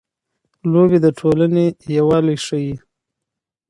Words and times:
لوبې 0.71 0.97
د 1.05 1.07
ټولنې 1.19 1.65
یووالی 1.97 2.35
ښيي. 2.45 2.73